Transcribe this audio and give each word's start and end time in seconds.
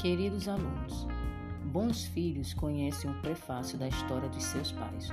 Queridos 0.00 0.48
alunos, 0.48 1.06
bons 1.70 2.06
filhos 2.06 2.54
conhecem 2.54 3.10
o 3.10 3.20
prefácio 3.20 3.76
da 3.76 3.86
história 3.86 4.30
dos 4.30 4.44
seus 4.44 4.72
pais. 4.72 5.10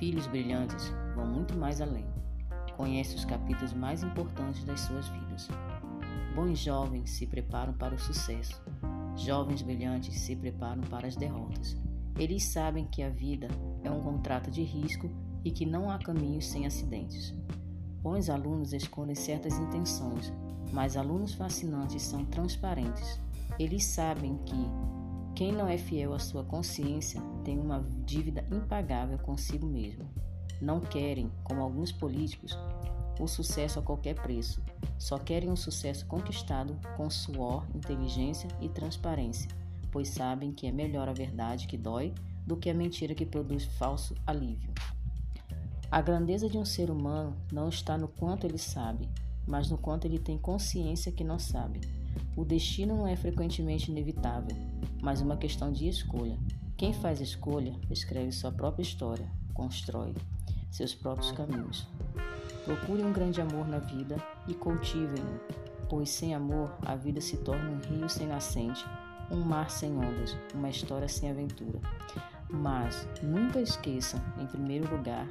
Filhos 0.00 0.26
brilhantes 0.26 0.92
vão 1.14 1.24
muito 1.28 1.56
mais 1.56 1.80
além. 1.80 2.04
Conhecem 2.76 3.14
os 3.14 3.24
capítulos 3.24 3.72
mais 3.72 4.02
importantes 4.02 4.64
das 4.64 4.80
suas 4.80 5.06
vidas. 5.10 5.46
Bons 6.34 6.58
jovens 6.58 7.10
se 7.10 7.24
preparam 7.24 7.72
para 7.74 7.94
o 7.94 7.98
sucesso. 8.00 8.60
Jovens 9.14 9.62
brilhantes 9.62 10.18
se 10.18 10.34
preparam 10.34 10.82
para 10.82 11.06
as 11.06 11.14
derrotas. 11.14 11.76
Eles 12.18 12.42
sabem 12.46 12.84
que 12.84 13.04
a 13.04 13.08
vida 13.08 13.46
é 13.84 13.90
um 13.92 14.02
contrato 14.02 14.50
de 14.50 14.64
risco 14.64 15.08
e 15.44 15.52
que 15.52 15.64
não 15.64 15.88
há 15.88 16.00
caminhos 16.00 16.48
sem 16.48 16.66
acidentes. 16.66 17.32
Bons 18.02 18.28
alunos 18.28 18.72
escondem 18.72 19.14
certas 19.14 19.56
intenções, 19.56 20.32
mas 20.72 20.96
alunos 20.96 21.32
fascinantes 21.32 22.02
são 22.02 22.24
transparentes. 22.24 23.24
Eles 23.58 23.84
sabem 23.84 24.36
que 24.44 24.56
quem 25.34 25.52
não 25.52 25.68
é 25.68 25.76
fiel 25.76 26.14
à 26.14 26.18
sua 26.18 26.44
consciência 26.44 27.20
tem 27.44 27.58
uma 27.58 27.86
dívida 28.04 28.44
impagável 28.50 29.18
consigo 29.18 29.66
mesmo. 29.66 30.08
Não 30.60 30.80
querem, 30.80 31.30
como 31.44 31.60
alguns 31.60 31.92
políticos, 31.92 32.56
o 33.20 33.26
sucesso 33.26 33.78
a 33.78 33.82
qualquer 33.82 34.14
preço. 34.14 34.62
Só 34.98 35.18
querem 35.18 35.50
um 35.50 35.56
sucesso 35.56 36.06
conquistado 36.06 36.78
com 36.96 37.10
suor, 37.10 37.66
inteligência 37.74 38.48
e 38.60 38.68
transparência, 38.68 39.50
pois 39.90 40.08
sabem 40.08 40.52
que 40.52 40.66
é 40.66 40.72
melhor 40.72 41.08
a 41.08 41.12
verdade 41.12 41.66
que 41.66 41.76
dói 41.76 42.14
do 42.46 42.56
que 42.56 42.70
a 42.70 42.74
mentira 42.74 43.14
que 43.14 43.26
produz 43.26 43.64
falso 43.64 44.14
alívio. 44.26 44.72
A 45.90 46.00
grandeza 46.00 46.48
de 46.48 46.58
um 46.58 46.64
ser 46.64 46.90
humano 46.90 47.36
não 47.52 47.68
está 47.68 47.96
no 47.96 48.08
quanto 48.08 48.46
ele 48.46 48.58
sabe, 48.58 49.08
mas 49.46 49.70
no 49.70 49.78
quanto 49.78 50.06
ele 50.06 50.18
tem 50.18 50.36
consciência 50.36 51.12
que 51.12 51.22
não 51.22 51.38
sabe. 51.38 51.80
O 52.36 52.44
destino 52.44 52.96
não 52.96 53.06
é 53.06 53.16
frequentemente 53.16 53.90
inevitável, 53.90 54.56
mas 55.00 55.20
uma 55.20 55.36
questão 55.36 55.72
de 55.72 55.88
escolha. 55.88 56.38
Quem 56.76 56.92
faz 56.92 57.20
escolha 57.20 57.74
escreve 57.90 58.30
sua 58.32 58.52
própria 58.52 58.82
história, 58.82 59.26
constrói 59.54 60.14
seus 60.70 60.94
próprios 60.94 61.32
caminhos. 61.32 61.88
Procure 62.64 63.02
um 63.02 63.12
grande 63.12 63.40
amor 63.40 63.66
na 63.66 63.78
vida 63.78 64.16
e 64.46 64.54
cultive-o, 64.54 65.40
pois 65.88 66.10
sem 66.10 66.34
amor 66.34 66.76
a 66.84 66.94
vida 66.94 67.20
se 67.20 67.38
torna 67.38 67.70
um 67.70 67.78
rio 67.78 68.08
sem 68.08 68.26
nascente, 68.26 68.84
um 69.30 69.40
mar 69.40 69.70
sem 69.70 69.96
ondas, 69.96 70.36
uma 70.54 70.68
história 70.68 71.08
sem 71.08 71.30
aventura. 71.30 71.80
Mas 72.50 73.08
nunca 73.22 73.60
esqueçam, 73.60 74.20
em 74.38 74.46
primeiro 74.46 74.94
lugar, 74.94 75.26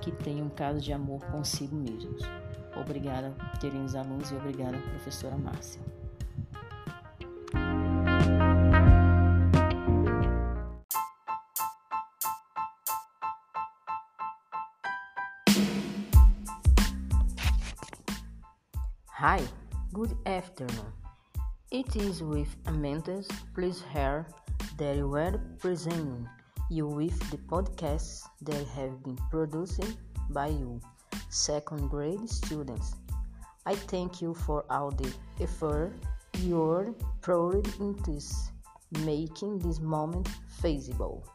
que 0.00 0.10
tenham 0.10 0.46
um 0.46 0.50
caso 0.50 0.80
de 0.80 0.92
amor 0.92 1.20
consigo 1.26 1.76
mesmos. 1.76 2.22
Obrigada, 2.74 3.34
queridos 3.60 3.94
alunos, 3.94 4.30
e 4.30 4.34
obrigada, 4.34 4.78
professora 4.78 5.36
Márcia. 5.36 5.80
Hi, 19.20 19.42
good 19.92 20.16
afternoon. 20.24 20.94
It 21.70 21.94
is 21.94 22.22
with 22.22 22.56
immense 22.66 23.28
pleasure 23.54 24.26
that 24.78 24.96
we 24.96 25.20
are 25.20 25.38
presenting 25.58 26.26
you 26.70 26.86
with 26.86 27.18
the 27.30 27.36
podcasts 27.36 28.22
that 28.40 28.66
have 28.68 29.04
been 29.04 29.18
produced 29.30 29.98
by 30.30 30.46
you, 30.46 30.80
second 31.28 31.90
grade 31.90 32.30
students. 32.30 32.96
I 33.66 33.74
thank 33.74 34.22
you 34.22 34.32
for 34.32 34.64
all 34.70 34.90
the 34.90 35.12
effort 35.38 35.92
you're 36.38 36.94
poured 37.20 37.68
into 37.78 38.18
making 39.04 39.58
this 39.58 39.80
moment 39.80 40.30
feasible. 40.62 41.26